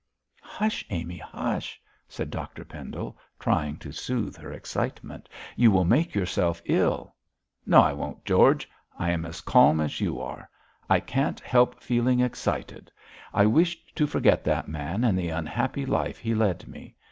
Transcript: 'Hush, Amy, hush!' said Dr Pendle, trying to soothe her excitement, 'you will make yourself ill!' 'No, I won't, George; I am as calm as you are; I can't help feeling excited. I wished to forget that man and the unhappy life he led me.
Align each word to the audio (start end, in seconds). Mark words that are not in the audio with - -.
'Hush, 0.41 0.83
Amy, 0.89 1.17
hush!' 1.19 1.79
said 2.07 2.31
Dr 2.31 2.65
Pendle, 2.65 3.15
trying 3.37 3.77
to 3.77 3.91
soothe 3.91 4.35
her 4.37 4.51
excitement, 4.51 5.29
'you 5.55 5.69
will 5.69 5.85
make 5.85 6.15
yourself 6.15 6.59
ill!' 6.65 7.15
'No, 7.67 7.81
I 7.83 7.93
won't, 7.93 8.25
George; 8.25 8.67
I 8.97 9.11
am 9.11 9.25
as 9.25 9.41
calm 9.41 9.79
as 9.79 10.01
you 10.01 10.19
are; 10.19 10.49
I 10.89 11.01
can't 11.01 11.39
help 11.39 11.83
feeling 11.83 12.19
excited. 12.19 12.91
I 13.31 13.45
wished 13.45 13.95
to 13.95 14.07
forget 14.07 14.43
that 14.43 14.67
man 14.67 15.03
and 15.03 15.15
the 15.15 15.29
unhappy 15.29 15.85
life 15.85 16.17
he 16.17 16.33
led 16.33 16.67
me. 16.67 16.95